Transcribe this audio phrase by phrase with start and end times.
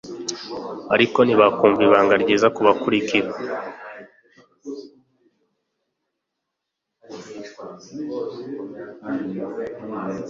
[0.93, 3.29] Ariko ntibakumva ibanga ryiza kubakurikira